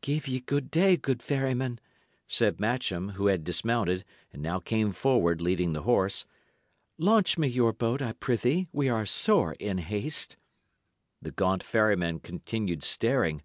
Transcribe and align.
"Give 0.00 0.28
ye 0.28 0.38
good 0.38 0.70
day, 0.70 0.96
good 0.96 1.24
ferryman," 1.24 1.80
said 2.28 2.60
Matcham, 2.60 3.08
who 3.16 3.26
had 3.26 3.42
dismounted, 3.42 4.04
and 4.32 4.40
now 4.40 4.60
came 4.60 4.92
forward, 4.92 5.40
leading 5.40 5.72
the 5.72 5.82
horse. 5.82 6.24
"Launch 6.98 7.36
me 7.36 7.48
your 7.48 7.72
boat, 7.72 8.00
I 8.00 8.12
prithee; 8.12 8.68
we 8.72 8.88
are 8.88 9.04
sore 9.04 9.54
in 9.58 9.78
haste." 9.78 10.36
The 11.20 11.32
gaunt 11.32 11.64
ferryman 11.64 12.20
continued 12.20 12.84
staring. 12.84 13.42